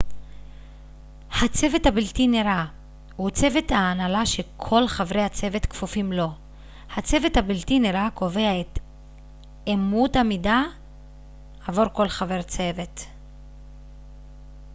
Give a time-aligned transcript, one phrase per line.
[1.31, 2.65] ה צוות הבלתי נראה
[3.15, 6.27] הוא צוות ההנהלה שכל חברי הצוות כפופים לו
[6.97, 8.79] הצוות הבלתי נראה קובע את את
[9.67, 10.61] אמות המידה
[11.67, 13.05] עבור כל חבר צוות